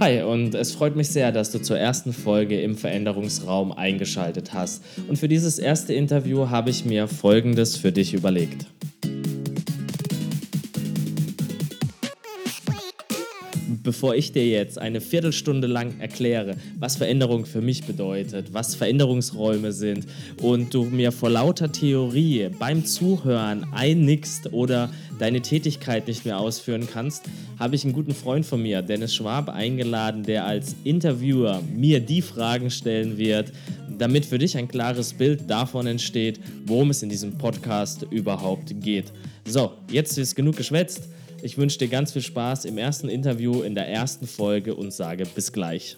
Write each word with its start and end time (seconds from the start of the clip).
Hi 0.00 0.22
und 0.22 0.54
es 0.54 0.72
freut 0.72 0.96
mich 0.96 1.10
sehr, 1.10 1.30
dass 1.30 1.52
du 1.52 1.60
zur 1.60 1.76
ersten 1.76 2.14
Folge 2.14 2.58
im 2.62 2.74
Veränderungsraum 2.74 3.70
eingeschaltet 3.70 4.54
hast. 4.54 4.82
Und 5.08 5.18
für 5.18 5.28
dieses 5.28 5.58
erste 5.58 5.92
Interview 5.92 6.48
habe 6.48 6.70
ich 6.70 6.86
mir 6.86 7.06
Folgendes 7.06 7.76
für 7.76 7.92
dich 7.92 8.14
überlegt. 8.14 8.64
Bevor 13.90 14.14
ich 14.14 14.30
dir 14.30 14.46
jetzt 14.46 14.78
eine 14.78 15.00
Viertelstunde 15.00 15.66
lang 15.66 15.98
erkläre, 15.98 16.54
was 16.78 16.94
Veränderung 16.94 17.44
für 17.44 17.60
mich 17.60 17.82
bedeutet, 17.82 18.52
was 18.52 18.76
Veränderungsräume 18.76 19.72
sind 19.72 20.06
und 20.40 20.72
du 20.72 20.84
mir 20.84 21.10
vor 21.10 21.28
lauter 21.28 21.72
Theorie 21.72 22.50
beim 22.56 22.84
Zuhören 22.84 23.66
einnickst 23.72 24.52
oder 24.52 24.90
deine 25.18 25.40
Tätigkeit 25.40 26.06
nicht 26.06 26.24
mehr 26.24 26.38
ausführen 26.38 26.86
kannst, 26.88 27.24
habe 27.58 27.74
ich 27.74 27.82
einen 27.82 27.92
guten 27.92 28.14
Freund 28.14 28.46
von 28.46 28.62
mir, 28.62 28.80
Dennis 28.80 29.12
Schwab, 29.12 29.48
eingeladen, 29.48 30.22
der 30.22 30.46
als 30.46 30.76
Interviewer 30.84 31.60
mir 31.74 31.98
die 31.98 32.22
Fragen 32.22 32.70
stellen 32.70 33.18
wird, 33.18 33.50
damit 33.98 34.24
für 34.24 34.38
dich 34.38 34.56
ein 34.56 34.68
klares 34.68 35.14
Bild 35.14 35.50
davon 35.50 35.88
entsteht, 35.88 36.38
worum 36.64 36.90
es 36.90 37.02
in 37.02 37.08
diesem 37.08 37.38
Podcast 37.38 38.06
überhaupt 38.08 38.72
geht. 38.80 39.12
So, 39.44 39.72
jetzt 39.90 40.16
ist 40.16 40.36
genug 40.36 40.56
geschwätzt. 40.56 41.08
Ich 41.42 41.56
wünsche 41.56 41.78
dir 41.78 41.88
ganz 41.88 42.12
viel 42.12 42.22
Spaß 42.22 42.66
im 42.66 42.76
ersten 42.76 43.08
Interview 43.08 43.62
in 43.62 43.74
der 43.74 43.88
ersten 43.88 44.26
Folge 44.26 44.74
und 44.74 44.92
sage 44.92 45.24
bis 45.34 45.52
gleich. 45.52 45.96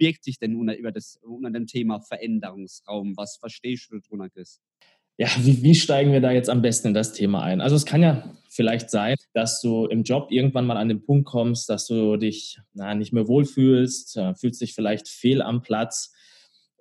verbirgt 0.00 0.24
sich 0.24 0.38
denn 0.38 0.54
über 0.78 0.92
das, 0.92 1.18
unter 1.44 1.58
dem 1.58 1.66
Thema 1.66 2.00
Veränderungsraum? 2.00 3.16
Was 3.16 3.36
verstehst 3.36 3.90
du 3.90 3.98
darunter, 3.98 4.30
Chris? 4.30 4.60
Ja, 5.18 5.28
wie, 5.40 5.62
wie 5.62 5.74
steigen 5.74 6.12
wir 6.12 6.20
da 6.20 6.30
jetzt 6.30 6.48
am 6.48 6.62
besten 6.62 6.88
in 6.88 6.94
das 6.94 7.12
Thema 7.12 7.42
ein? 7.42 7.60
Also 7.60 7.76
es 7.76 7.84
kann 7.84 8.02
ja 8.02 8.34
vielleicht 8.48 8.88
sein, 8.88 9.16
dass 9.34 9.60
du 9.60 9.86
im 9.86 10.02
Job 10.02 10.28
irgendwann 10.30 10.66
mal 10.66 10.78
an 10.78 10.88
den 10.88 11.02
Punkt 11.02 11.26
kommst, 11.26 11.68
dass 11.68 11.86
du 11.86 12.16
dich 12.16 12.58
na, 12.72 12.94
nicht 12.94 13.12
mehr 13.12 13.28
wohlfühlst, 13.28 14.16
äh, 14.16 14.34
fühlst 14.34 14.62
dich 14.62 14.74
vielleicht 14.74 15.08
fehl 15.08 15.42
am 15.42 15.60
Platz. 15.60 16.14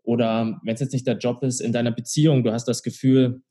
Oder 0.03 0.59
wenn 0.63 0.73
es 0.73 0.80
jetzt 0.80 0.93
nicht 0.93 1.05
der 1.05 1.17
Job 1.17 1.43
ist, 1.43 1.59
in 1.59 1.73
deiner 1.73 1.91
Beziehung, 1.91 2.43
du 2.43 2.53
hast 2.53 2.65
das 2.65 2.81
Gefühl, 2.81 3.41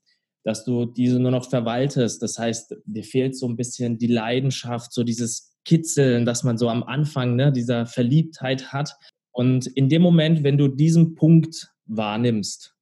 dass 0.42 0.64
du 0.64 0.86
diese 0.86 1.20
nur 1.20 1.33
noch 1.33 1.51
verwaltest. 1.51 2.23
Das 2.23 2.39
heißt, 2.39 2.77
dir 2.86 3.05
fehlt 3.05 3.36
so 3.36 3.47
ein 3.47 3.56
bisschen 3.56 3.98
die 3.98 4.06
Leidenschaft, 4.06 4.92
so 4.95 5.05
dieses 5.05 5.55
Kitzeln, 5.64 6.25
dass 6.25 6.45
man 6.45 6.56
so 6.56 6.70
am 6.70 6.83
Anfang 6.83 7.36
ne, 7.36 7.53
dieser 7.53 7.84
Verliebtheit 7.84 8.73
hat. 8.73 8.97
Und 9.39 9.69
in 9.69 9.89
dem 9.89 10.03
Moment, 10.03 10.42
wenn 10.42 10.58
du 10.58 10.67
diesen 10.67 11.14
Punkt 11.14 11.69
wahrnimmst, 11.86 12.75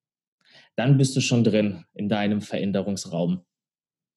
dann 0.75 0.97
bist 0.97 1.15
du 1.15 1.21
schon 1.21 1.45
drin 1.45 1.85
in 1.93 2.09
deinem 2.09 2.41
Veränderungsraum. 2.41 3.43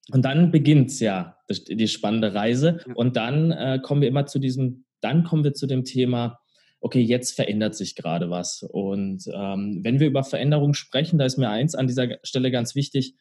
Und 0.09 0.23
dann 0.23 0.49
beginnt 0.49 0.97
ja 1.01 1.35
die 1.49 1.87
spannende 1.89 2.33
Reise. 2.33 2.79
Und 2.95 3.17
dann 3.17 3.51
äh, 3.51 3.79
kommen 3.83 3.99
wir 3.99 4.07
immer 4.07 4.25
zu 4.25 4.39
diesem, 4.39 4.85
dann 5.01 5.25
kommen 5.25 5.43
wir 5.43 5.53
zu 5.53 5.67
dem 5.67 5.83
Thema, 5.83 6.39
okay, 6.79 7.01
jetzt 7.01 7.35
verändert 7.35 7.75
sich 7.75 7.93
gerade 7.93 8.29
was. 8.29 8.63
Und 8.63 9.25
ähm, 9.33 9.81
wenn 9.83 9.99
wir 9.99 10.07
über 10.07 10.23
Veränderung 10.23 10.73
sprechen, 10.75 11.19
da 11.19 11.25
ist 11.25 11.37
mir 11.37 11.49
eins 11.49 11.75
an 11.75 11.87
dieser 11.87 12.19
Stelle 12.23 12.51
ganz 12.51 12.73
wichtig, 12.73 13.15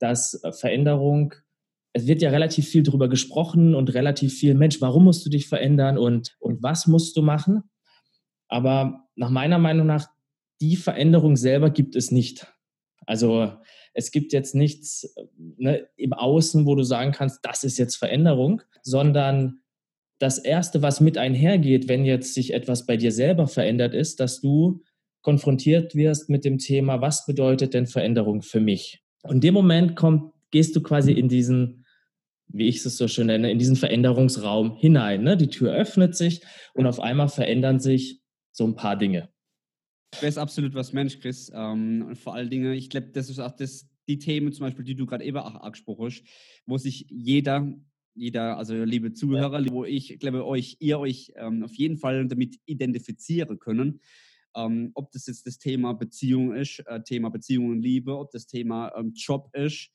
dass 0.00 0.40
Veränderung, 0.58 1.34
es 1.92 2.06
wird 2.06 2.22
ja 2.22 2.30
relativ 2.30 2.66
viel 2.70 2.84
darüber 2.84 3.10
gesprochen 3.10 3.74
und 3.74 3.92
relativ 3.92 4.32
viel, 4.32 4.54
Mensch, 4.54 4.80
warum 4.80 5.04
musst 5.04 5.26
du 5.26 5.28
dich 5.28 5.46
verändern 5.46 5.98
und, 5.98 6.36
und 6.38 6.62
was 6.62 6.86
musst 6.86 7.18
du 7.18 7.20
machen? 7.20 7.64
Aber 8.48 9.08
nach 9.16 9.30
meiner 9.30 9.58
Meinung 9.58 9.86
nach, 9.86 10.06
die 10.60 10.76
Veränderung 10.76 11.36
selber 11.36 11.70
gibt 11.70 11.96
es 11.96 12.10
nicht. 12.10 12.46
Also 13.06 13.52
es 13.94 14.10
gibt 14.10 14.32
jetzt 14.32 14.54
nichts 14.54 15.14
ne, 15.36 15.86
im 15.96 16.12
Außen, 16.12 16.66
wo 16.66 16.74
du 16.74 16.82
sagen 16.82 17.12
kannst, 17.12 17.40
das 17.42 17.64
ist 17.64 17.78
jetzt 17.78 17.96
Veränderung, 17.96 18.62
sondern 18.82 19.60
das 20.18 20.38
Erste, 20.38 20.82
was 20.82 21.00
mit 21.00 21.18
einhergeht, 21.18 21.88
wenn 21.88 22.04
jetzt 22.04 22.34
sich 22.34 22.52
etwas 22.52 22.86
bei 22.86 22.96
dir 22.96 23.12
selber 23.12 23.46
verändert 23.46 23.94
ist, 23.94 24.20
dass 24.20 24.40
du 24.40 24.82
konfrontiert 25.22 25.94
wirst 25.94 26.30
mit 26.30 26.44
dem 26.44 26.58
Thema, 26.58 27.00
was 27.00 27.26
bedeutet 27.26 27.74
denn 27.74 27.86
Veränderung 27.86 28.42
für 28.42 28.60
mich? 28.60 29.02
Und 29.22 29.36
in 29.36 29.40
dem 29.40 29.54
Moment 29.54 29.96
kommt, 29.96 30.32
gehst 30.50 30.76
du 30.76 30.82
quasi 30.82 31.12
in 31.12 31.28
diesen, 31.28 31.84
wie 32.46 32.68
ich 32.68 32.84
es 32.84 32.96
so 32.96 33.08
schön 33.08 33.26
nenne, 33.26 33.50
in 33.50 33.58
diesen 33.58 33.76
Veränderungsraum 33.76 34.76
hinein. 34.76 35.22
Ne? 35.22 35.36
Die 35.36 35.48
Tür 35.48 35.74
öffnet 35.74 36.14
sich 36.16 36.42
und 36.74 36.86
auf 36.86 37.00
einmal 37.00 37.28
verändern 37.28 37.80
sich 37.80 38.20
so 38.56 38.66
ein 38.66 38.74
paar 38.74 38.96
Dinge. 38.96 39.28
Ich 40.14 40.22
weiß 40.22 40.38
absolut, 40.38 40.74
was 40.74 40.92
Mensch, 40.92 41.20
Chris. 41.20 41.52
Ähm, 41.54 42.06
und 42.08 42.16
vor 42.16 42.34
allen 42.34 42.48
Dingen, 42.48 42.72
ich 42.72 42.88
glaube, 42.88 43.08
das 43.08 43.28
ist 43.28 43.38
auch 43.38 43.52
das, 43.52 43.86
die 44.08 44.18
Themen 44.18 44.52
zum 44.52 44.66
Beispiel, 44.66 44.84
die 44.84 44.94
du 44.94 45.04
gerade 45.04 45.24
eben 45.24 45.36
auch 45.36 45.56
angesprochen 45.56 46.06
hast, 46.06 46.22
wo 46.64 46.78
sich 46.78 47.06
jeder, 47.10 47.70
jeder, 48.14 48.56
also 48.56 48.82
liebe 48.84 49.12
Zuhörer, 49.12 49.60
ja. 49.60 49.70
wo 49.70 49.84
ich 49.84 50.18
glaube, 50.18 50.46
euch, 50.46 50.76
ihr 50.80 50.98
euch 50.98 51.32
ähm, 51.36 51.64
auf 51.64 51.74
jeden 51.74 51.98
Fall 51.98 52.26
damit 52.28 52.56
identifizieren 52.64 53.58
können. 53.58 54.00
Ähm, 54.56 54.90
ob 54.94 55.12
das 55.12 55.26
jetzt 55.26 55.46
das 55.46 55.58
Thema 55.58 55.92
Beziehung 55.92 56.54
ist, 56.54 56.82
äh, 56.86 57.02
Thema 57.02 57.28
Beziehung 57.28 57.68
und 57.72 57.82
Liebe, 57.82 58.16
ob 58.16 58.30
das 58.30 58.46
Thema 58.46 58.90
ähm, 58.96 59.12
Job 59.14 59.50
ist, 59.52 59.90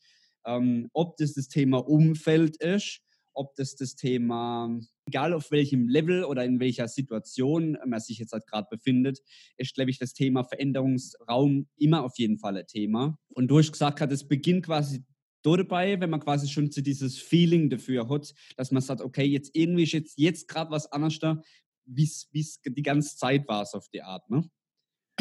ähm, 0.46 0.88
ob 0.94 1.18
das 1.18 1.34
das 1.34 1.48
Thema 1.48 1.78
Umfeld 1.80 2.58
ist, 2.58 3.02
ob 3.34 3.56
das 3.56 3.75
das 3.75 3.96
Thema 3.96 4.80
egal 5.12 5.34
auf 5.34 5.52
welchem 5.52 5.90
Level 5.90 6.24
oder 6.24 6.46
in 6.46 6.59
welcher 6.59 6.88
Situation 6.88 7.78
man 7.86 8.00
sich 8.00 8.18
jetzt 8.19 8.31
halt 8.31 8.47
gerade 8.47 8.68
befindet, 8.72 9.19
ist, 9.58 9.75
glaube 9.75 9.92
ich, 9.92 10.00
das 10.00 10.14
Thema 10.14 10.44
Veränderungsraum 10.44 11.68
immer 11.75 12.03
auf 12.03 12.18
jeden 12.18 12.38
Fall 12.38 12.56
ein 12.56 12.68
Thema. 12.68 13.18
Und 13.34 13.50
du 13.50 13.59
hast 13.59 13.74
gesagt, 13.74 14.02
es 14.02 14.28
beginnt 14.28 14.66
quasi 14.66 15.03
dabei, 15.44 16.00
wenn 16.00 16.09
man 16.09 16.19
quasi 16.19 16.47
schon 16.47 16.72
zu 16.72 16.81
dieses 16.81 17.18
Feeling 17.18 17.69
dafür 17.69 18.08
hat, 18.09 18.34
dass 18.56 18.72
man 18.72 18.81
sagt, 18.81 19.02
okay, 19.02 19.25
jetzt 19.25 19.52
irgendwie 19.53 19.84
ist 19.84 19.92
jetzt, 19.92 20.18
jetzt 20.18 20.48
gerade 20.48 20.72
was 20.72 20.92
anders 20.92 21.19
da, 21.19 21.42
wie 21.86 22.03
es 22.03 22.62
die 22.63 22.84
ganze 22.84 23.18
Zeit 23.18 23.48
war, 23.48 23.63
es 23.63 23.74
auf 23.74 23.90
die 23.90 24.02
Art, 24.02 24.30
ne? 24.30 24.50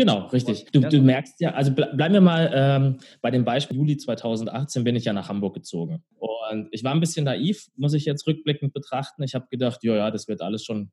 Genau, 0.01 0.27
richtig. 0.29 0.67
Du, 0.73 0.81
du 0.81 1.03
merkst 1.03 1.41
ja, 1.41 1.53
also 1.53 1.73
bleiben 1.73 2.15
wir 2.15 2.21
mal 2.21 2.51
ähm, 2.55 2.99
bei 3.21 3.31
dem 3.31 3.45
Beispiel 3.45 3.77
Juli 3.77 3.99
2018 3.99 4.83
bin 4.83 4.97
ich 4.97 5.05
ja 5.05 5.13
nach 5.13 5.29
Hamburg 5.29 5.55
gezogen. 5.55 6.03
Und 6.17 6.69
ich 6.71 6.83
war 6.85 6.93
ein 6.93 7.01
bisschen 7.01 7.27
naiv, 7.27 7.69
muss 7.77 7.93
ich 7.93 8.07
jetzt 8.07 8.27
rückblickend 8.27 8.73
betrachten. 8.73 9.23
Ich 9.23 9.35
habe 9.35 9.47
gedacht, 9.51 9.85
ja, 9.85 9.95
ja, 9.95 10.11
das 10.11 10.27
wird 10.27 10.41
alles 10.41 10.65
schon 10.65 10.91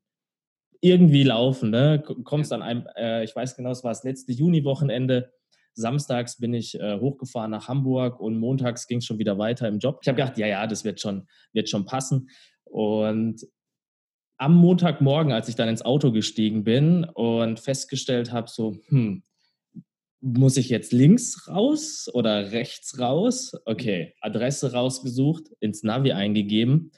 irgendwie 0.80 1.22
laufen. 1.22 1.70
Ne? 1.70 2.02
Kommst 2.24 2.52
an 2.52 2.62
einem, 2.62 2.86
äh, 2.96 3.24
ich 3.24 3.34
weiß 3.34 3.56
genau, 3.56 3.70
es 3.70 3.82
war 3.82 3.92
das 3.92 4.04
letzte 4.04 4.32
Juni-Wochenende. 4.32 5.32
Samstags 5.72 6.38
bin 6.38 6.52
ich 6.54 6.78
äh, 6.78 6.98
hochgefahren 6.98 7.50
nach 7.50 7.68
Hamburg 7.68 8.20
und 8.20 8.38
montags 8.38 8.86
ging 8.88 8.98
es 8.98 9.06
schon 9.06 9.18
wieder 9.18 9.38
weiter 9.38 9.68
im 9.68 9.78
Job. 9.78 10.00
Ich 10.02 10.08
habe 10.08 10.16
gedacht, 10.16 10.36
ja, 10.36 10.46
ja, 10.46 10.66
das 10.66 10.84
wird 10.84 11.00
schon, 11.00 11.26
wird 11.52 11.70
schon 11.70 11.86
passen. 11.86 12.28
Und 12.64 13.46
am 14.38 14.54
Montagmorgen, 14.54 15.32
als 15.32 15.48
ich 15.48 15.56
dann 15.56 15.68
ins 15.68 15.84
Auto 15.84 16.12
gestiegen 16.12 16.64
bin 16.64 17.04
und 17.04 17.60
festgestellt 17.60 18.32
habe, 18.32 18.48
so, 18.48 18.76
hm, 18.88 19.22
muss 20.20 20.56
ich 20.56 20.68
jetzt 20.68 20.92
links 20.92 21.48
raus 21.48 22.08
oder 22.12 22.52
rechts 22.52 22.98
raus? 22.98 23.52
Okay, 23.66 24.14
Adresse 24.20 24.72
rausgesucht, 24.72 25.50
ins 25.60 25.82
Navi 25.82 26.12
eingegeben 26.12 26.92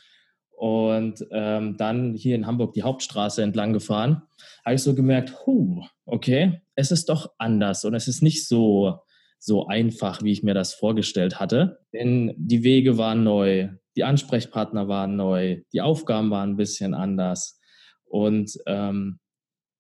und 0.50 1.26
ähm, 1.30 1.76
dann 1.78 2.14
hier 2.14 2.34
in 2.34 2.46
Hamburg 2.46 2.74
die 2.74 2.82
Hauptstraße 2.82 3.42
entlang 3.42 3.72
gefahren. 3.72 4.22
Habe 4.64 4.74
ich 4.74 4.82
so 4.82 4.94
gemerkt, 4.94 5.46
huh, 5.46 5.82
okay, 6.04 6.60
es 6.74 6.90
ist 6.90 7.08
doch 7.08 7.32
anders 7.38 7.84
und 7.84 7.94
es 7.94 8.08
ist 8.08 8.22
nicht 8.22 8.46
so, 8.46 8.98
so 9.38 9.66
einfach, 9.66 10.22
wie 10.22 10.32
ich 10.32 10.42
mir 10.42 10.54
das 10.54 10.74
vorgestellt 10.74 11.40
hatte. 11.40 11.80
Denn 11.94 12.34
die 12.36 12.62
Wege 12.62 12.98
waren 12.98 13.24
neu, 13.24 13.70
die 13.96 14.04
Ansprechpartner 14.04 14.88
waren 14.88 15.16
neu, 15.16 15.62
die 15.72 15.80
Aufgaben 15.80 16.30
waren 16.30 16.50
ein 16.50 16.56
bisschen 16.56 16.94
anders. 16.94 17.60
Und 18.04 18.56
ähm, 18.66 19.18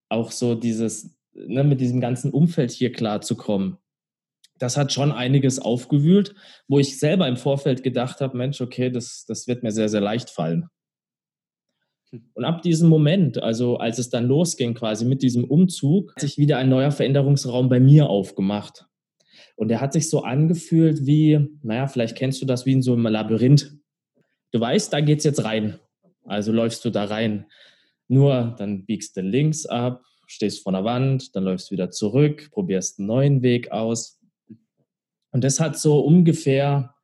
auch 0.08 0.30
so 0.30 0.54
dieses, 0.54 1.16
ne, 1.32 1.64
mit 1.64 1.80
diesem 1.80 2.00
ganzen 2.00 2.30
Umfeld 2.32 2.70
hier 2.70 2.92
klarzukommen, 2.92 3.78
das 4.58 4.76
hat 4.76 4.92
schon 4.92 5.10
einiges 5.10 5.58
aufgewühlt, 5.58 6.34
wo 6.68 6.78
ich 6.78 6.98
selber 6.98 7.26
im 7.26 7.36
Vorfeld 7.36 7.82
gedacht 7.82 8.20
habe, 8.20 8.36
Mensch, 8.36 8.60
okay, 8.60 8.90
das, 8.90 9.24
das 9.26 9.48
wird 9.48 9.62
mir 9.62 9.72
sehr, 9.72 9.88
sehr 9.88 10.02
leicht 10.02 10.28
fallen. 10.28 10.68
Hm. 12.10 12.30
Und 12.34 12.44
ab 12.44 12.62
diesem 12.62 12.88
Moment, 12.88 13.42
also 13.42 13.78
als 13.78 13.98
es 13.98 14.10
dann 14.10 14.26
losging 14.26 14.74
quasi 14.74 15.06
mit 15.06 15.22
diesem 15.22 15.44
Umzug, 15.44 16.12
hat 16.14 16.20
sich 16.20 16.36
wieder 16.36 16.58
ein 16.58 16.68
neuer 16.68 16.90
Veränderungsraum 16.90 17.68
bei 17.68 17.80
mir 17.80 18.10
aufgemacht. 18.10 18.86
Und 19.56 19.68
der 19.68 19.80
hat 19.80 19.92
sich 19.92 20.10
so 20.10 20.22
angefühlt 20.22 21.06
wie, 21.06 21.38
naja, 21.62 21.86
vielleicht 21.86 22.16
kennst 22.16 22.40
du 22.42 22.46
das 22.46 22.66
wie 22.66 22.72
in 22.72 22.82
so 22.82 22.92
einem 22.92 23.06
Labyrinth. 23.06 23.79
Du 24.52 24.60
weißt, 24.60 24.92
da 24.92 25.00
geht's 25.00 25.24
jetzt 25.24 25.44
rein. 25.44 25.78
Also 26.24 26.52
läufst 26.52 26.84
du 26.84 26.90
da 26.90 27.04
rein. 27.04 27.46
Nur 28.08 28.54
dann 28.58 28.84
biegst 28.84 29.16
du 29.16 29.20
links 29.20 29.66
ab, 29.66 30.02
stehst 30.26 30.62
vor 30.62 30.72
der 30.72 30.84
Wand, 30.84 31.34
dann 31.34 31.44
läufst 31.44 31.70
du 31.70 31.72
wieder 31.72 31.90
zurück, 31.90 32.50
probierst 32.52 32.98
einen 32.98 33.08
neuen 33.08 33.42
Weg 33.42 33.70
aus. 33.70 34.20
Und 35.32 35.44
das 35.44 35.60
hat 35.60 35.78
so 35.78 36.00
ungefähr, 36.00 36.94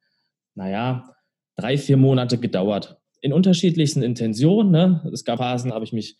naja, 0.54 1.14
drei, 1.56 1.78
vier 1.78 1.96
Monate 1.96 2.38
gedauert. 2.38 2.98
In 3.20 3.32
unterschiedlichsten 3.32 4.02
Intentionen. 4.02 4.70
Ne? 4.70 5.08
Es 5.12 5.24
gab 5.24 5.38
Phasen, 5.38 5.72
habe 5.72 5.84
ich 5.84 5.92
mich 5.92 6.16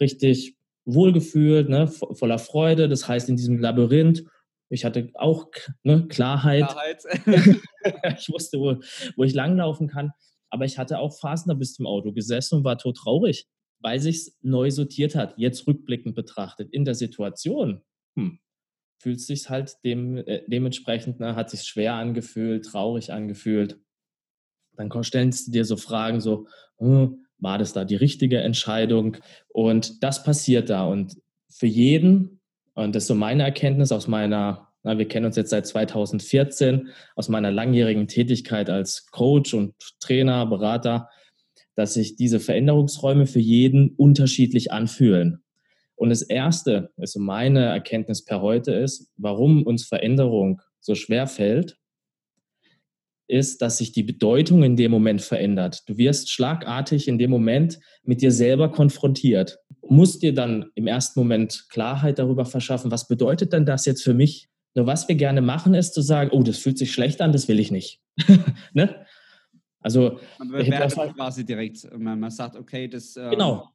richtig 0.00 0.56
wohlgefühlt, 0.84 1.68
ne? 1.68 1.86
voller 1.88 2.38
Freude. 2.38 2.88
Das 2.88 3.06
heißt, 3.06 3.28
in 3.28 3.36
diesem 3.36 3.58
Labyrinth, 3.58 4.24
ich 4.68 4.84
hatte 4.84 5.10
auch 5.14 5.48
ne, 5.82 6.06
Klarheit. 6.08 6.68
Klarheit. 6.68 7.04
ich 8.18 8.30
wusste, 8.30 8.58
wo, 8.58 8.76
wo 9.16 9.24
ich 9.24 9.34
langlaufen 9.34 9.88
kann. 9.88 10.12
Aber 10.50 10.64
ich 10.64 10.78
hatte 10.78 10.98
auch 10.98 11.16
Phasen, 11.18 11.48
da 11.48 11.54
bist 11.54 11.78
du 11.78 11.84
im 11.84 11.86
Auto 11.86 12.12
gesessen 12.12 12.56
und 12.58 12.64
war 12.64 12.78
tot 12.78 12.96
traurig, 12.96 13.46
weil 13.80 14.00
sich 14.00 14.32
neu 14.42 14.70
sortiert 14.70 15.14
hat. 15.14 15.34
Jetzt 15.36 15.66
rückblickend 15.66 16.14
betrachtet. 16.14 16.72
In 16.72 16.84
der 16.84 16.94
Situation 16.94 17.80
hm, 18.16 18.40
fühlt 18.98 19.20
sich 19.20 19.48
halt 19.48 19.76
dem, 19.84 20.18
äh, 20.18 20.42
dementsprechend, 20.48 21.20
ne, 21.20 21.36
hat 21.36 21.50
sich 21.50 21.62
schwer 21.62 21.94
angefühlt, 21.94 22.66
traurig 22.66 23.12
angefühlt. 23.12 23.80
Dann 24.76 24.90
stellst 25.02 25.48
du 25.48 25.52
dir 25.52 25.64
so 25.64 25.76
Fragen, 25.76 26.20
so, 26.20 26.46
hm, 26.78 27.26
war 27.38 27.58
das 27.58 27.72
da 27.72 27.84
die 27.84 27.96
richtige 27.96 28.38
Entscheidung? 28.38 29.16
Und 29.48 30.02
das 30.02 30.24
passiert 30.24 30.68
da. 30.70 30.84
Und 30.84 31.16
für 31.48 31.66
jeden, 31.66 32.40
und 32.74 32.94
das 32.94 33.04
ist 33.04 33.08
so 33.08 33.14
meine 33.14 33.42
Erkenntnis 33.42 33.92
aus 33.92 34.08
meiner, 34.08 34.69
wir 34.82 35.06
kennen 35.08 35.26
uns 35.26 35.36
jetzt 35.36 35.50
seit 35.50 35.66
2014, 35.66 36.88
aus 37.16 37.28
meiner 37.28 37.50
langjährigen 37.50 38.08
Tätigkeit 38.08 38.70
als 38.70 39.06
Coach 39.10 39.54
und 39.54 39.74
Trainer, 40.00 40.46
Berater, 40.46 41.08
dass 41.74 41.94
sich 41.94 42.16
diese 42.16 42.40
Veränderungsräume 42.40 43.26
für 43.26 43.40
jeden 43.40 43.90
unterschiedlich 43.96 44.72
anfühlen. 44.72 45.42
Und 45.96 46.08
das 46.08 46.22
Erste, 46.22 46.90
also 46.96 47.20
meine 47.20 47.66
Erkenntnis 47.66 48.24
per 48.24 48.40
heute 48.40 48.72
ist, 48.72 49.10
warum 49.16 49.64
uns 49.64 49.84
Veränderung 49.84 50.62
so 50.80 50.94
schwer 50.94 51.26
fällt, 51.26 51.76
ist, 53.30 53.62
dass 53.62 53.78
sich 53.78 53.92
die 53.92 54.02
Bedeutung 54.02 54.62
in 54.62 54.76
dem 54.76 54.90
Moment 54.90 55.22
verändert. 55.22 55.82
Du 55.86 55.96
wirst 55.98 56.30
schlagartig 56.30 57.06
in 57.06 57.18
dem 57.18 57.30
Moment 57.30 57.78
mit 58.02 58.22
dir 58.22 58.32
selber 58.32 58.72
konfrontiert. 58.72 59.58
Musst 59.82 60.22
dir 60.22 60.34
dann 60.34 60.70
im 60.74 60.86
ersten 60.86 61.20
Moment 61.20 61.66
Klarheit 61.68 62.18
darüber 62.18 62.44
verschaffen, 62.44 62.90
was 62.90 63.06
bedeutet 63.06 63.52
denn 63.52 63.66
das 63.66 63.86
jetzt 63.86 64.02
für 64.02 64.14
mich? 64.14 64.48
Nur 64.74 64.86
was 64.86 65.08
wir 65.08 65.16
gerne 65.16 65.40
machen, 65.40 65.74
ist 65.74 65.94
zu 65.94 66.00
sagen, 66.00 66.30
oh, 66.32 66.42
das 66.42 66.58
fühlt 66.58 66.78
sich 66.78 66.92
schlecht 66.92 67.20
an, 67.20 67.32
das 67.32 67.48
will 67.48 67.58
ich 67.58 67.70
nicht. 67.70 68.00
ne? 68.72 69.04
Also 69.80 70.20
man 70.38 70.48
bewertet 70.48 71.14
quasi 71.16 71.44
direkt. 71.44 71.90
Man, 71.98 72.20
man 72.20 72.30
sagt, 72.30 72.56
okay, 72.56 72.86
das 72.86 73.16
ähm, 73.16 73.30
genau 73.30 73.70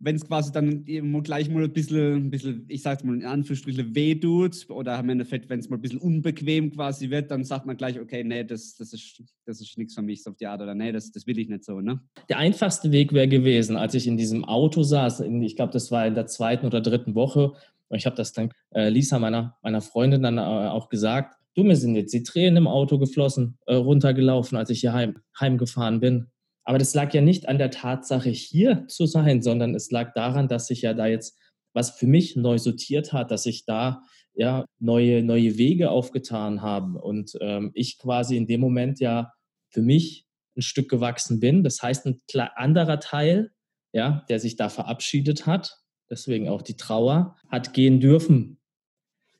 wenn 0.00 0.16
es 0.16 0.26
quasi 0.26 0.50
dann 0.50 0.84
gleich 1.22 1.50
mal 1.50 1.64
ein 1.64 1.72
bisschen, 1.72 2.14
ein 2.14 2.30
bisschen 2.30 2.64
ich 2.68 2.82
sag's 2.82 3.04
mal 3.04 3.14
in 3.14 3.24
Anführungsstrichen, 3.24 3.94
weh 3.94 4.14
tut 4.14 4.68
oder 4.70 4.98
im 4.98 5.10
Endeffekt, 5.10 5.48
wenn 5.50 5.60
es 5.60 5.68
mal 5.68 5.76
ein 5.76 5.82
bisschen 5.82 6.00
unbequem 6.00 6.72
quasi 6.72 7.10
wird, 7.10 7.30
dann 7.30 7.44
sagt 7.44 7.66
man 7.66 7.76
gleich, 7.76 8.00
okay, 8.00 8.24
nee, 8.24 8.42
das, 8.42 8.74
das 8.76 8.94
ist, 8.94 9.22
das 9.44 9.60
ist 9.60 9.76
nichts 9.76 9.94
für 9.94 10.02
mich 10.02 10.26
auf 10.26 10.36
die 10.36 10.46
Art 10.46 10.62
oder 10.62 10.74
nee, 10.74 10.90
das, 10.90 11.12
das 11.12 11.26
will 11.26 11.38
ich 11.38 11.48
nicht 11.48 11.64
so, 11.64 11.80
ne? 11.80 12.00
Der 12.30 12.38
einfachste 12.38 12.90
Weg 12.92 13.12
wäre 13.12 13.28
gewesen, 13.28 13.76
als 13.76 13.94
ich 13.94 14.06
in 14.06 14.16
diesem 14.16 14.44
Auto 14.44 14.82
saß, 14.82 15.20
in, 15.20 15.42
ich 15.42 15.54
glaube, 15.54 15.72
das 15.72 15.90
war 15.90 16.06
in 16.06 16.14
der 16.14 16.26
zweiten 16.26 16.64
oder 16.66 16.80
dritten 16.80 17.14
Woche, 17.14 17.52
und 17.90 17.98
ich 17.98 18.06
habe 18.06 18.16
das 18.16 18.32
dann 18.32 18.52
äh, 18.74 18.88
Lisa, 18.88 19.18
meiner, 19.18 19.58
meiner 19.62 19.82
Freundin, 19.82 20.22
dann 20.22 20.38
äh, 20.38 20.40
auch 20.40 20.88
gesagt, 20.88 21.36
du, 21.54 21.64
mir 21.64 21.76
sind 21.76 21.96
jetzt 21.96 22.14
die 22.14 22.22
Tränen 22.22 22.56
im 22.56 22.68
Auto 22.68 22.98
geflossen, 22.98 23.58
äh, 23.66 23.74
runtergelaufen, 23.74 24.56
als 24.56 24.70
ich 24.70 24.80
hier 24.80 24.92
heim, 24.92 25.18
heimgefahren 25.38 26.00
bin. 26.00 26.28
Aber 26.64 26.78
das 26.78 26.94
lag 26.94 27.12
ja 27.12 27.20
nicht 27.20 27.48
an 27.48 27.58
der 27.58 27.70
Tatsache, 27.70 28.30
hier 28.30 28.86
zu 28.86 29.06
sein, 29.06 29.42
sondern 29.42 29.74
es 29.74 29.90
lag 29.90 30.14
daran, 30.14 30.46
dass 30.46 30.68
sich 30.68 30.82
ja 30.82 30.94
da 30.94 31.06
jetzt 31.06 31.36
was 31.72 31.90
für 31.90 32.06
mich 32.06 32.36
neu 32.36 32.58
sortiert 32.58 33.12
hat, 33.12 33.30
dass 33.30 33.44
sich 33.44 33.64
da 33.64 34.02
ja 34.34 34.64
neue, 34.78 35.22
neue 35.22 35.58
Wege 35.58 35.90
aufgetan 35.90 36.62
haben 36.62 36.96
und 36.96 37.36
ähm, 37.40 37.70
ich 37.74 37.98
quasi 37.98 38.36
in 38.36 38.46
dem 38.46 38.60
Moment 38.60 39.00
ja 39.00 39.32
für 39.68 39.82
mich 39.82 40.26
ein 40.56 40.62
Stück 40.62 40.88
gewachsen 40.88 41.40
bin. 41.40 41.62
Das 41.62 41.82
heißt, 41.82 42.06
ein 42.06 42.20
anderer 42.54 43.00
Teil, 43.00 43.52
ja, 43.92 44.24
der 44.28 44.40
sich 44.40 44.56
da 44.56 44.68
verabschiedet 44.68 45.46
hat, 45.46 45.80
deswegen 46.10 46.48
auch 46.48 46.62
die 46.62 46.76
Trauer, 46.76 47.36
hat 47.48 47.72
gehen 47.72 48.00
dürfen. 48.00 48.58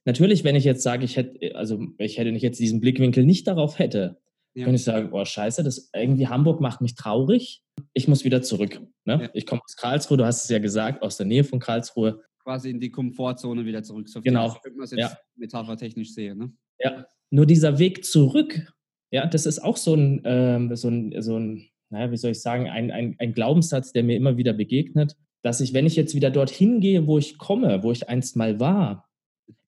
Natürlich, 0.05 0.45
wenn 0.45 0.57
ich 0.57 0.65
jetzt 0.65 0.83
sage, 0.83 1.05
ich 1.05 1.17
hätte, 1.17 1.55
also 1.57 1.87
ich 1.99 2.19
hätte 2.19 2.33
nicht 2.33 2.43
jetzt 2.43 2.61
diesen 2.61 2.81
Blickwinkel 2.81 3.25
nicht 3.25 3.47
darauf 3.47 3.79
hätte, 3.79 4.19
ja. 4.55 4.65
Kann 4.65 4.75
ich 4.75 4.83
sagen, 4.83 5.11
oh 5.13 5.25
scheiße, 5.25 5.63
das 5.63 5.91
irgendwie 5.95 6.27
Hamburg 6.27 6.61
macht 6.61 6.81
mich 6.81 6.97
traurig. 6.97 7.63
Ich 7.93 8.09
muss 8.09 8.25
wieder 8.25 8.43
zurück. 8.43 8.81
Ne? 9.05 9.23
Ja. 9.23 9.31
Ich 9.33 9.47
komme 9.47 9.63
aus 9.65 9.77
Karlsruhe, 9.77 10.19
du 10.19 10.25
hast 10.25 10.43
es 10.45 10.51
ja 10.51 10.59
gesagt, 10.59 11.03
aus 11.03 11.17
der 11.17 11.27
Nähe 11.27 11.45
von 11.45 11.61
Karlsruhe. 11.61 12.23
Quasi 12.43 12.71
in 12.71 12.81
die 12.81 12.91
Komfortzone 12.91 13.65
wieder 13.65 13.83
zurück. 13.83 14.09
So 14.09 14.21
genau. 14.21 14.57
Wenn 14.65 14.75
man 14.75 14.85
es 14.85 14.91
jetzt 14.91 15.01
ja. 15.01 15.19
metaphertechnisch 15.37 16.13
sehe. 16.13 16.35
Ne? 16.35 16.53
Ja, 16.81 17.07
nur 17.31 17.47
dieser 17.47 17.79
Weg 17.79 18.05
zurück, 18.05 18.73
ja, 19.13 19.27
das 19.27 19.47
ist 19.47 19.61
auch 19.61 19.77
so 19.77 19.95
ein, 19.95 20.23
ähm, 20.25 20.75
so 20.75 20.89
ein, 20.89 21.23
so 21.23 21.39
ein 21.39 21.69
naja, 21.91 22.11
wie 22.11 22.17
soll 22.17 22.33
ich 22.33 22.41
sagen, 22.41 22.69
ein, 22.69 22.91
ein, 22.91 23.17
ein 23.19 23.33
Glaubenssatz, 23.33 23.93
der 23.93 24.03
mir 24.03 24.17
immer 24.17 24.37
wieder 24.37 24.53
begegnet, 24.53 25.17
dass 25.43 25.61
ich, 25.61 25.73
wenn 25.73 25.87
ich 25.87 25.97
jetzt 25.97 26.15
wieder 26.15 26.31
dorthin 26.31 26.81
gehe, 26.81 27.07
wo 27.07 27.19
ich 27.19 27.39
komme, 27.39 27.83
wo 27.83 27.93
ich 27.93 28.09
einst 28.09 28.37
mal 28.37 28.61
war, 28.61 29.09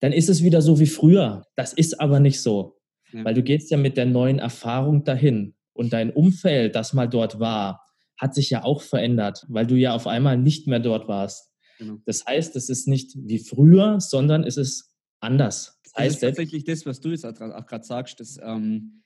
dann 0.00 0.12
ist 0.12 0.28
es 0.28 0.42
wieder 0.42 0.62
so 0.62 0.78
wie 0.78 0.86
früher. 0.86 1.46
Das 1.56 1.72
ist 1.72 2.00
aber 2.00 2.20
nicht 2.20 2.40
so. 2.40 2.78
Ja. 3.12 3.24
Weil 3.24 3.34
du 3.34 3.42
gehst 3.42 3.70
ja 3.70 3.76
mit 3.76 3.96
der 3.96 4.06
neuen 4.06 4.38
Erfahrung 4.38 5.04
dahin 5.04 5.54
und 5.72 5.92
dein 5.92 6.10
Umfeld, 6.10 6.74
das 6.74 6.92
mal 6.92 7.08
dort 7.08 7.40
war, 7.40 7.84
hat 8.16 8.34
sich 8.34 8.50
ja 8.50 8.64
auch 8.64 8.82
verändert, 8.82 9.44
weil 9.48 9.66
du 9.66 9.74
ja 9.74 9.94
auf 9.94 10.06
einmal 10.06 10.36
nicht 10.36 10.66
mehr 10.66 10.80
dort 10.80 11.08
warst. 11.08 11.50
Genau. 11.78 11.98
Das 12.04 12.24
heißt, 12.24 12.54
es 12.56 12.68
ist 12.68 12.86
nicht 12.86 13.16
wie 13.16 13.38
früher, 13.38 14.00
sondern 14.00 14.44
es 14.44 14.56
ist 14.56 14.94
anders. 15.20 15.80
Das, 15.84 15.94
heißt, 15.94 16.14
ist 16.16 16.20
tatsächlich 16.20 16.64
das, 16.64 16.86
was 16.86 17.00
du 17.00 17.10
jetzt 17.10 17.24
auch 17.24 17.66
gerade 17.66 17.84
sagst, 17.84 18.20
das 18.20 18.38
ähm, 18.42 19.01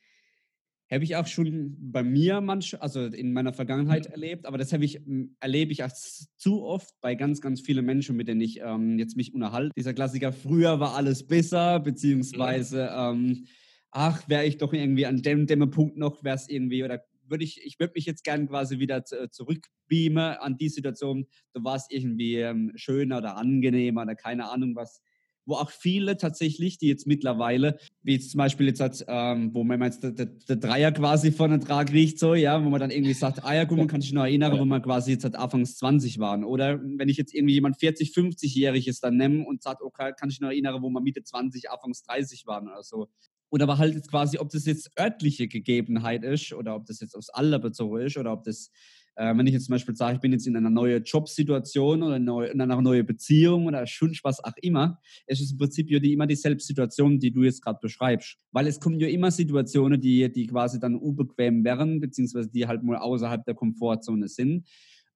habe 0.90 1.04
ich 1.04 1.16
auch 1.16 1.26
schon 1.26 1.76
bei 1.92 2.02
mir 2.02 2.40
manch, 2.40 2.80
also 2.80 3.04
in 3.04 3.32
meiner 3.32 3.52
Vergangenheit 3.52 4.06
mhm. 4.06 4.12
erlebt, 4.12 4.46
aber 4.46 4.58
das 4.58 4.72
habe 4.72 4.84
ich, 4.84 5.00
erlebe 5.40 5.72
ich 5.72 5.82
auch 5.82 5.90
zu 6.36 6.62
oft 6.62 6.94
bei 7.00 7.14
ganz, 7.14 7.40
ganz 7.40 7.60
vielen 7.60 7.84
Menschen, 7.84 8.16
mit 8.16 8.28
denen 8.28 8.40
ich 8.40 8.60
ähm, 8.60 8.98
jetzt 8.98 9.16
mich 9.16 9.34
unterhalte. 9.34 9.72
Dieser 9.76 9.94
Klassiker, 9.94 10.32
früher 10.32 10.78
war 10.78 10.94
alles 10.94 11.26
besser, 11.26 11.80
beziehungsweise 11.80 12.90
ähm, 12.92 13.46
ach, 13.90 14.28
wäre 14.28 14.46
ich 14.46 14.58
doch 14.58 14.72
irgendwie 14.72 15.06
an 15.06 15.22
dem, 15.22 15.46
dem 15.46 15.70
Punkt 15.70 15.96
noch, 15.96 16.22
wäre 16.22 16.36
es 16.36 16.48
irgendwie, 16.48 16.84
oder 16.84 17.02
würde 17.28 17.42
ich, 17.42 17.64
ich 17.64 17.80
würde 17.80 17.94
mich 17.96 18.06
jetzt 18.06 18.22
gerne 18.22 18.46
quasi 18.46 18.78
wieder 18.78 19.02
zurückbeamen 19.04 20.36
an 20.36 20.56
die 20.56 20.68
Situation, 20.68 21.26
da 21.52 21.64
war 21.64 21.76
es 21.76 21.86
irgendwie 21.90 22.36
ähm, 22.36 22.72
schöner 22.76 23.18
oder 23.18 23.36
angenehmer 23.36 24.02
oder 24.02 24.14
keine 24.14 24.48
Ahnung 24.50 24.76
was 24.76 25.00
wo 25.46 25.54
auch 25.54 25.70
viele 25.70 26.16
tatsächlich, 26.16 26.78
die 26.78 26.88
jetzt 26.88 27.06
mittlerweile, 27.06 27.78
wie 28.02 28.14
jetzt 28.14 28.32
zum 28.32 28.38
Beispiel 28.38 28.66
jetzt 28.66 28.80
hat, 28.80 29.04
ähm, 29.08 29.54
wo 29.54 29.64
man 29.64 29.80
jetzt 29.82 30.02
der, 30.02 30.10
der, 30.10 30.26
der, 30.26 30.56
Dreier 30.56 30.92
quasi 30.92 31.32
von 31.32 31.50
den 31.52 31.60
Trag 31.60 31.92
riecht, 31.92 32.18
so, 32.18 32.34
ja, 32.34 32.62
wo 32.64 32.68
man 32.68 32.80
dann 32.80 32.90
irgendwie 32.90 33.14
sagt, 33.14 33.44
ah 33.44 33.54
ja, 33.54 33.64
gut, 33.64 33.78
man 33.78 33.86
kann 33.86 34.00
sich 34.00 34.12
noch 34.12 34.24
erinnern, 34.24 34.58
wo 34.58 34.64
man 34.64 34.82
quasi 34.82 35.12
jetzt 35.12 35.24
halt 35.24 35.36
anfangs 35.36 35.76
20 35.76 36.18
waren. 36.18 36.44
Oder 36.44 36.80
wenn 36.82 37.08
ich 37.08 37.16
jetzt 37.16 37.34
irgendwie 37.34 37.54
jemand 37.54 37.78
40, 37.78 38.10
50-Jähriges 38.10 39.00
dann 39.00 39.16
nehme 39.16 39.44
und 39.44 39.62
sagt, 39.62 39.82
okay, 39.82 40.12
kann 40.18 40.28
ich 40.28 40.40
noch 40.40 40.48
erinnern, 40.48 40.82
wo 40.82 40.90
man 40.90 41.02
Mitte 41.02 41.22
20, 41.22 41.70
anfangs 41.70 42.02
30 42.02 42.46
waren 42.46 42.68
oder 42.68 42.82
so 42.82 43.08
oder 43.50 43.64
aber 43.64 43.78
halt 43.78 43.94
jetzt 43.94 44.10
quasi, 44.10 44.38
ob 44.38 44.50
das 44.50 44.66
jetzt 44.66 44.90
örtliche 44.98 45.48
Gegebenheit 45.48 46.24
ist 46.24 46.52
oder 46.52 46.74
ob 46.74 46.86
das 46.86 47.00
jetzt 47.00 47.14
aufs 47.14 47.30
Alter 47.30 47.58
bezogen 47.58 48.00
ist 48.00 48.16
oder 48.16 48.32
ob 48.32 48.44
das, 48.44 48.70
äh, 49.16 49.36
wenn 49.36 49.46
ich 49.46 49.54
jetzt 49.54 49.64
zum 49.64 49.72
Beispiel 49.72 49.96
sage, 49.96 50.16
ich 50.16 50.20
bin 50.20 50.32
jetzt 50.32 50.46
in 50.46 50.56
einer 50.56 50.70
neuen 50.70 51.02
Jobsituation 51.02 52.02
oder 52.02 52.16
in 52.16 52.60
einer 52.60 52.80
neuen 52.80 53.06
Beziehung 53.06 53.66
oder 53.66 53.86
schon 53.86 54.16
was 54.22 54.44
auch 54.44 54.56
immer, 54.60 55.00
es 55.26 55.40
ist 55.40 55.52
im 55.52 55.58
Prinzip 55.58 55.90
ja 55.90 55.98
die, 55.98 56.12
immer 56.12 56.26
dieselbe 56.26 56.62
Situation, 56.62 57.18
die 57.18 57.32
du 57.32 57.42
jetzt 57.42 57.62
gerade 57.62 57.78
beschreibst. 57.80 58.36
Weil 58.52 58.66
es 58.66 58.78
kommen 58.78 59.00
ja 59.00 59.08
immer 59.08 59.30
Situationen, 59.30 60.00
die, 60.00 60.30
die 60.30 60.46
quasi 60.46 60.78
dann 60.78 60.96
unbequem 60.96 61.64
wären, 61.64 62.00
beziehungsweise 62.00 62.50
die 62.50 62.66
halt 62.66 62.82
mal 62.82 62.98
außerhalb 62.98 63.44
der 63.44 63.54
Komfortzone 63.54 64.28
sind 64.28 64.66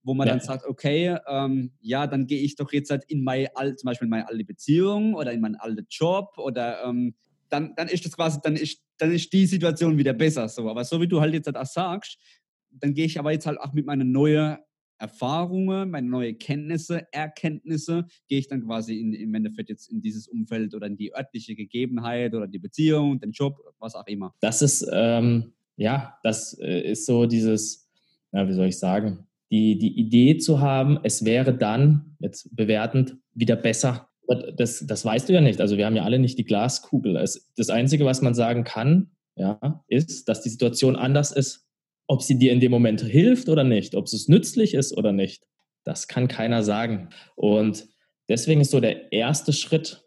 wo 0.02 0.14
man 0.14 0.26
ja. 0.26 0.34
dann 0.34 0.42
sagt, 0.42 0.64
okay, 0.64 1.18
ähm, 1.28 1.72
ja, 1.80 2.06
dann 2.06 2.26
gehe 2.26 2.40
ich 2.40 2.56
doch 2.56 2.72
jetzt 2.72 2.90
halt 2.90 3.04
in 3.08 3.22
meine 3.22 3.54
alte, 3.54 3.76
zum 3.76 3.88
Beispiel 3.88 4.06
in 4.06 4.10
meine 4.10 4.28
alte 4.28 4.44
Beziehung 4.44 5.14
oder 5.14 5.32
in 5.32 5.40
meinen 5.40 5.56
alten 5.56 5.86
Job 5.90 6.38
oder 6.38 6.82
ähm, 6.84 7.14
dann, 7.50 7.74
dann 7.76 7.88
ist 7.88 8.04
das 8.04 8.12
quasi, 8.12 8.38
dann 8.42 8.56
ist, 8.56 8.82
dann 8.96 9.12
ist 9.12 9.32
die 9.32 9.46
Situation 9.46 9.98
wieder 9.98 10.12
besser. 10.12 10.48
So. 10.48 10.70
Aber 10.70 10.84
so 10.84 11.00
wie 11.00 11.08
du 11.08 11.20
halt 11.20 11.34
jetzt 11.34 11.46
halt 11.46 11.56
auch 11.56 11.66
sagst, 11.66 12.18
dann 12.70 12.94
gehe 12.94 13.06
ich 13.06 13.18
aber 13.18 13.32
jetzt 13.32 13.46
halt 13.46 13.58
auch 13.58 13.72
mit 13.72 13.86
meinen 13.86 14.12
neuen 14.12 14.58
Erfahrungen, 14.98 15.90
meine 15.90 16.08
neuen 16.08 16.38
Kenntnisse, 16.38 17.06
Erkenntnisse, 17.12 18.06
gehe 18.28 18.38
ich 18.38 18.48
dann 18.48 18.64
quasi 18.66 19.00
in, 19.00 19.14
im 19.14 19.34
Endeffekt 19.34 19.70
jetzt 19.70 19.90
in 19.90 20.02
dieses 20.02 20.28
Umfeld 20.28 20.74
oder 20.74 20.86
in 20.86 20.96
die 20.96 21.14
örtliche 21.14 21.54
Gegebenheit 21.54 22.34
oder 22.34 22.46
die 22.46 22.58
Beziehung, 22.58 23.18
den 23.18 23.32
Job, 23.32 23.56
was 23.78 23.94
auch 23.94 24.06
immer. 24.06 24.34
Das 24.40 24.60
ist, 24.60 24.86
ähm, 24.92 25.52
ja, 25.76 26.18
das 26.22 26.58
äh, 26.60 26.92
ist 26.92 27.06
so 27.06 27.24
dieses, 27.24 27.88
ja, 28.32 28.46
wie 28.46 28.52
soll 28.52 28.66
ich 28.66 28.78
sagen, 28.78 29.26
die, 29.50 29.78
die 29.78 29.98
Idee 29.98 30.36
zu 30.36 30.60
haben, 30.60 31.00
es 31.02 31.24
wäre 31.24 31.56
dann, 31.56 32.16
jetzt 32.20 32.54
bewertend, 32.54 33.16
wieder 33.34 33.56
besser 33.56 34.10
das, 34.56 34.84
das 34.86 35.04
weißt 35.04 35.28
du 35.28 35.32
ja 35.32 35.40
nicht. 35.40 35.60
Also 35.60 35.76
wir 35.76 35.86
haben 35.86 35.96
ja 35.96 36.04
alle 36.04 36.18
nicht 36.18 36.38
die 36.38 36.44
Glaskugel. 36.44 37.14
Das 37.14 37.70
Einzige, 37.70 38.04
was 38.04 38.22
man 38.22 38.34
sagen 38.34 38.64
kann, 38.64 39.10
ja, 39.36 39.82
ist, 39.88 40.28
dass 40.28 40.42
die 40.42 40.50
Situation 40.50 40.96
anders 40.96 41.32
ist. 41.32 41.66
Ob 42.10 42.22
sie 42.22 42.36
dir 42.36 42.50
in 42.50 42.58
dem 42.58 42.72
Moment 42.72 43.02
hilft 43.02 43.48
oder 43.48 43.62
nicht, 43.62 43.94
ob 43.94 44.06
es 44.06 44.26
nützlich 44.26 44.74
ist 44.74 44.96
oder 44.96 45.12
nicht, 45.12 45.46
das 45.84 46.08
kann 46.08 46.26
keiner 46.26 46.64
sagen. 46.64 47.10
Und 47.36 47.86
deswegen 48.28 48.60
ist 48.60 48.72
so 48.72 48.80
der 48.80 49.12
erste 49.12 49.52
Schritt, 49.52 50.02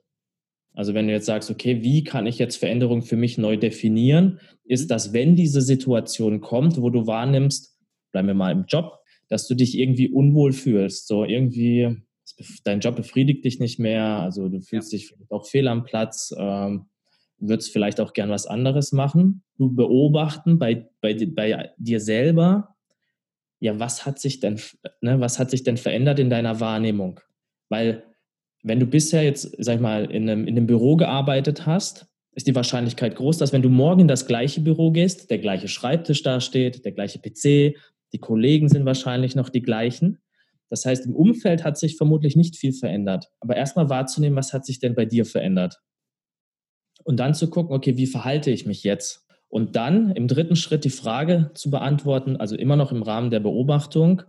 Also 0.76 0.94
wenn 0.94 1.08
du 1.08 1.14
jetzt 1.14 1.28
sagst, 1.28 1.52
okay, 1.52 1.84
wie 1.84 2.04
kann 2.04 2.26
ich 2.26 2.40
jetzt 2.40 2.58
Veränderung 2.58 3.04
für 3.04 3.16
mich 3.16 3.38
neu 3.38 3.58
definieren, 3.58 4.40
ist 4.66 4.90
das, 4.90 5.14
wenn 5.14 5.36
diese 5.36 5.62
Situation 5.62 6.42
kommt, 6.42 6.82
wo 6.82 6.90
du 6.90 7.06
wahrnimmst, 7.06 7.78
bleiben 8.12 8.28
wir 8.28 8.34
mal 8.34 8.52
im 8.52 8.66
Job, 8.68 9.00
dass 9.30 9.48
du 9.48 9.56
dich 9.56 9.78
irgendwie 9.78 10.10
unwohl 10.10 10.52
fühlst, 10.52 11.08
so 11.08 11.26
irgendwie 11.26 11.98
dein 12.64 12.80
Job 12.80 12.96
befriedigt 12.96 13.46
dich 13.46 13.60
nicht 13.60 13.80
mehr, 13.80 14.04
also 14.20 14.50
du 14.50 14.60
fühlst 14.62 14.92
ja. 14.92 14.98
dich 14.98 15.08
vielleicht 15.08 15.32
auch 15.32 15.46
fehl 15.46 15.68
am 15.68 15.84
Platz, 15.84 16.34
ähm, 16.38 16.86
würdest 17.48 17.72
vielleicht 17.72 18.00
auch 18.00 18.14
gern 18.14 18.30
was 18.30 18.48
anderes 18.48 18.92
machen. 18.92 19.44
Du 19.58 19.74
beobachten 19.74 20.60
bei, 20.60 20.90
bei, 21.02 21.14
bei 21.14 21.72
dir 21.78 22.00
selber, 22.00 22.76
ja, 23.60 23.80
was 23.80 24.06
hat 24.06 24.20
sich 24.20 24.40
denn, 24.40 24.60
ne, 25.02 25.20
was 25.20 25.40
hat 25.40 25.50
sich 25.50 25.64
denn 25.64 25.78
verändert 25.78 26.20
in 26.20 26.30
deiner 26.30 26.60
Wahrnehmung? 26.60 27.20
Weil 27.70 28.04
wenn 28.64 28.80
du 28.80 28.86
bisher 28.86 29.24
jetzt, 29.24 29.56
sag 29.58 29.76
ich 29.76 29.82
mal, 29.82 30.10
in 30.12 30.30
einem, 30.30 30.48
in 30.48 30.58
einem 30.58 30.68
Büro 30.68 30.96
gearbeitet 30.96 31.66
hast, 31.66 32.08
ist 32.36 32.48
die 32.48 32.56
Wahrscheinlichkeit 32.56 33.16
groß, 33.16 33.38
dass 33.38 33.54
wenn 33.54 33.62
du 33.62 33.70
morgen 33.70 34.02
in 34.02 34.08
das 34.08 34.26
gleiche 34.26 34.62
Büro 34.62 34.92
gehst, 34.92 35.30
der 35.30 35.38
gleiche 35.38 35.68
Schreibtisch 35.68 36.24
da 36.24 36.40
steht, 36.40 36.84
der 36.84 36.92
gleiche 36.92 37.20
PC, 37.20 37.78
die 38.14 38.20
Kollegen 38.20 38.70
sind 38.70 38.86
wahrscheinlich 38.86 39.36
noch 39.36 39.50
die 39.50 39.62
gleichen. 39.62 40.20
Das 40.70 40.86
heißt, 40.86 41.06
im 41.06 41.16
Umfeld 41.16 41.64
hat 41.64 41.78
sich 41.78 41.98
vermutlich 41.98 42.36
nicht 42.36 42.56
viel 42.58 42.74
verändert. 42.74 43.30
Aber 43.40 43.56
erstmal 43.56 43.90
wahrzunehmen, 43.90 44.36
was 44.36 44.54
hat 44.54 44.66
sich 44.66 44.80
denn 44.80 44.96
bei 44.96 45.06
dir 45.06 45.26
verändert? 45.26 45.82
Und 47.04 47.18
dann 47.18 47.34
zu 47.34 47.50
gucken, 47.50 47.76
okay, 47.76 47.98
wie 47.98 48.08
verhalte 48.08 48.52
ich 48.52 48.66
mich 48.66 48.84
jetzt? 48.84 49.28
Und 49.50 49.76
dann 49.76 50.12
im 50.12 50.28
dritten 50.28 50.56
Schritt 50.56 50.84
die 50.84 50.90
Frage 50.90 51.52
zu 51.54 51.70
beantworten, 51.70 52.38
also 52.38 52.56
immer 52.56 52.76
noch 52.76 52.92
im 52.92 53.04
Rahmen 53.04 53.30
der 53.30 53.40
Beobachtung, 53.40 54.24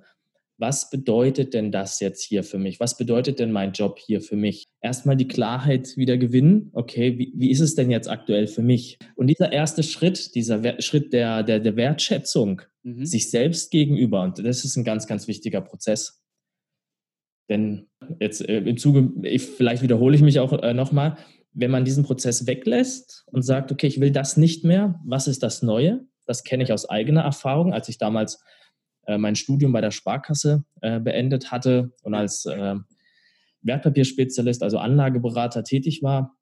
was 0.57 0.90
bedeutet 0.90 1.52
denn 1.52 1.73
das 1.73 1.99
jetzt 1.99 2.23
hier 2.23 2.45
für 2.45 2.59
mich? 2.59 2.78
Was 2.78 2.97
bedeutet 2.97 3.40
denn 3.40 3.50
mein 3.50 3.73
Job 3.73 3.99
hier 3.99 4.21
für 4.21 4.37
mich? 4.37 4.64
Erstmal 4.81 5.16
die 5.16 5.26
Klarheit 5.26 5.97
wieder 5.97 6.16
gewinnen. 6.16 6.71
Okay, 6.75 7.19
wie, 7.19 7.33
wie 7.35 7.50
ist 7.50 7.61
es 7.61 7.75
denn 7.75 7.90
jetzt 7.90 8.09
aktuell 8.09 8.47
für 8.47 8.62
mich? 8.62 8.99
Und 9.16 9.26
dieser 9.26 9.52
erste 9.52 9.83
Schritt, 9.83 10.35
dieser 10.35 10.81
Schritt 10.81 11.12
der, 11.12 11.43
der, 11.43 11.59
der 11.59 11.76
Wertschätzung 11.76 12.62
mhm. 12.83 13.04
sich 13.04 13.31
selbst 13.31 13.71
gegenüber, 13.71 14.23
und 14.23 14.38
das 14.38 14.64
ist 14.64 14.76
ein 14.76 14.85
ganz, 14.85 15.07
ganz 15.07 15.26
wichtiger 15.26 15.61
Prozess. 15.61 16.23
Denn 17.49 17.88
jetzt 18.21 18.49
äh, 18.49 18.59
im 18.59 18.76
Zuge, 18.76 19.11
ich, 19.23 19.43
vielleicht 19.43 19.83
wiederhole 19.83 20.14
ich 20.14 20.23
mich 20.23 20.38
auch 20.38 20.52
äh, 20.62 20.73
nochmal, 20.73 21.16
wenn 21.54 21.70
man 21.70 21.84
diesen 21.84 22.04
Prozess 22.04 22.46
weglässt 22.46 23.25
und 23.30 23.42
sagt, 23.42 23.73
okay, 23.73 23.87
ich 23.87 24.00
will 24.00 24.11
das 24.11 24.37
nicht 24.37 24.64
mehr, 24.64 25.00
was 25.06 25.28
ist 25.28 25.42
das 25.42 25.62
Neue? 25.62 26.04
Das 26.26 26.42
kenne 26.42 26.64
ich 26.64 26.73
aus 26.73 26.88
eigener 26.88 27.23
Erfahrung, 27.23 27.73
als 27.73 27.88
ich 27.88 27.96
damals 27.96 28.42
äh, 29.06 29.18
mein 29.18 29.37
Studium 29.37 29.73
bei 29.73 29.80
der 29.80 29.92
Sparkasse 29.92 30.64
äh, 30.82 30.99
beendet 31.00 31.52
hatte 31.52 31.92
und 32.02 32.14
als 32.14 32.44
äh, 32.46 32.75
Wertpapierspezialist, 33.62 34.62
also 34.62 34.78
Anlageberater 34.78 35.62
tätig 35.62 36.02
war. 36.02 36.37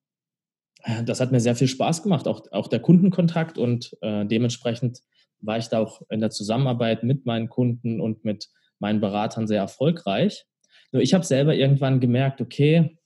Äh, 0.82 1.04
das 1.04 1.20
hat 1.20 1.30
mir 1.30 1.40
sehr 1.40 1.56
viel 1.56 1.68
Spaß 1.68 2.02
gemacht, 2.02 2.26
auch, 2.26 2.50
auch 2.50 2.68
der 2.68 2.80
Kundenkontakt 2.80 3.58
und 3.58 3.96
äh, 4.00 4.24
dementsprechend 4.24 5.00
war 5.40 5.58
ich 5.58 5.68
da 5.68 5.80
auch 5.80 6.00
in 6.08 6.20
der 6.20 6.30
Zusammenarbeit 6.30 7.02
mit 7.02 7.26
meinen 7.26 7.48
Kunden 7.48 8.00
und 8.00 8.24
mit 8.24 8.48
meinen 8.78 9.00
Beratern 9.00 9.46
sehr 9.46 9.60
erfolgreich. 9.60 10.46
Nur 10.92 11.02
ich 11.02 11.14
habe 11.14 11.24
selber 11.24 11.54
irgendwann 11.54 12.00
gemerkt, 12.00 12.40
okay, 12.40 12.96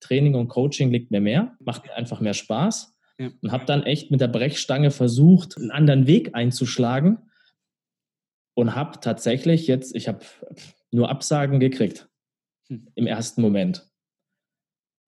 Training 0.00 0.34
und 0.34 0.48
Coaching 0.48 0.90
liegt 0.90 1.10
mir 1.10 1.20
mehr, 1.20 1.56
macht 1.60 1.84
mir 1.84 1.94
einfach 1.94 2.20
mehr 2.20 2.34
Spaß. 2.34 2.94
Ja. 3.18 3.30
Und 3.42 3.52
habe 3.52 3.66
dann 3.66 3.82
echt 3.82 4.10
mit 4.10 4.20
der 4.20 4.28
Brechstange 4.28 4.90
versucht, 4.90 5.58
einen 5.58 5.70
anderen 5.70 6.06
Weg 6.06 6.34
einzuschlagen 6.34 7.18
und 8.54 8.74
habe 8.74 9.00
tatsächlich 9.00 9.66
jetzt, 9.66 9.94
ich 9.94 10.08
habe 10.08 10.20
nur 10.90 11.10
Absagen 11.10 11.60
gekriegt 11.60 12.08
hm. 12.68 12.88
im 12.94 13.06
ersten 13.06 13.42
Moment. 13.42 13.86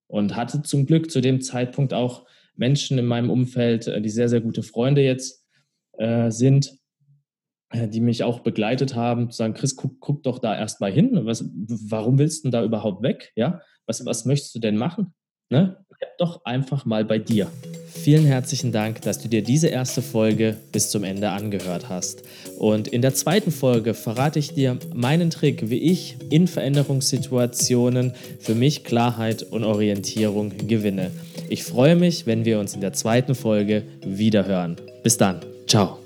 Und 0.08 0.36
hatte 0.36 0.62
zum 0.62 0.84
Glück 0.84 1.10
zu 1.10 1.22
dem 1.22 1.40
Zeitpunkt 1.40 1.94
auch 1.94 2.26
Menschen 2.54 2.98
in 2.98 3.06
meinem 3.06 3.30
Umfeld, 3.30 3.86
äh, 3.86 4.00
die 4.02 4.10
sehr, 4.10 4.28
sehr 4.28 4.40
gute 4.40 4.62
Freunde 4.62 5.02
jetzt 5.02 5.46
äh, 5.98 6.30
sind, 6.30 6.78
äh, 7.70 7.88
die 7.88 8.00
mich 8.00 8.22
auch 8.22 8.40
begleitet 8.40 8.94
haben, 8.94 9.30
zu 9.30 9.38
sagen, 9.38 9.54
Chris, 9.54 9.74
guck, 9.74 10.00
guck 10.00 10.22
doch 10.22 10.38
da 10.38 10.56
erstmal 10.56 10.92
hin. 10.92 11.24
Was, 11.24 11.50
warum 11.54 12.18
willst 12.18 12.44
du 12.44 12.48
denn 12.48 12.52
da 12.52 12.64
überhaupt 12.64 13.02
weg? 13.02 13.32
Ja, 13.36 13.62
was, 13.86 14.04
was 14.04 14.24
möchtest 14.24 14.54
du 14.54 14.58
denn 14.58 14.76
machen? 14.76 15.14
Ne? 15.50 15.76
Doch 16.18 16.44
einfach 16.44 16.84
mal 16.84 17.04
bei 17.04 17.18
dir. 17.18 17.50
Vielen 17.86 18.24
herzlichen 18.24 18.72
Dank, 18.72 19.02
dass 19.02 19.18
du 19.18 19.28
dir 19.28 19.42
diese 19.42 19.68
erste 19.68 20.02
Folge 20.02 20.56
bis 20.72 20.90
zum 20.90 21.04
Ende 21.04 21.28
angehört 21.28 21.88
hast. 21.88 22.22
Und 22.58 22.88
in 22.88 23.02
der 23.02 23.14
zweiten 23.14 23.52
Folge 23.52 23.94
verrate 23.94 24.38
ich 24.38 24.54
dir 24.54 24.78
meinen 24.94 25.30
Trick, 25.30 25.68
wie 25.68 25.78
ich 25.78 26.16
in 26.30 26.48
Veränderungssituationen 26.48 28.14
für 28.40 28.54
mich 28.54 28.82
Klarheit 28.82 29.42
und 29.42 29.62
Orientierung 29.62 30.52
gewinne. 30.66 31.10
Ich 31.50 31.64
freue 31.64 31.94
mich, 31.94 32.26
wenn 32.26 32.44
wir 32.44 32.58
uns 32.58 32.74
in 32.74 32.80
der 32.80 32.94
zweiten 32.94 33.34
Folge 33.34 33.84
wiederhören. 34.04 34.76
Bis 35.02 35.18
dann. 35.18 35.40
Ciao. 35.66 36.01